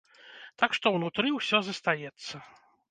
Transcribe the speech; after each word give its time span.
Так 0.61 0.71
што 0.79 0.93
ўнутры 0.95 1.35
ўсё 1.37 1.57
застаецца. 1.69 2.45